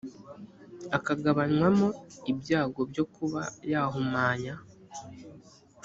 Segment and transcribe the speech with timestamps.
[0.97, 1.87] akagabanywamo
[2.31, 4.53] ibyago byo kuba yahumanya